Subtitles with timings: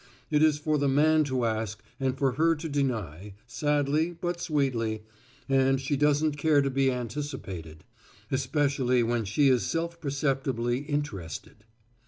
[0.31, 5.03] It is for the man to ask and for her to deny, sadly but sweetly
[5.47, 7.83] and she doesn't care to be anticipated.
[8.31, 11.65] Especially when she is self perceptibly interested.